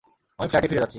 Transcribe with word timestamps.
আমি 0.39 0.47
ফ্ল্যাটে 0.49 0.67
ফিরে 0.67 0.81
যাচ্ছি। 0.81 0.89